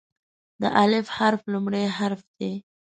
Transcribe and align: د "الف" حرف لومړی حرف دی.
د 0.61 0.63
"الف" 0.83 1.05
حرف 1.17 1.41
لومړی 1.53 1.85
حرف 1.97 2.21
دی. 2.37 2.53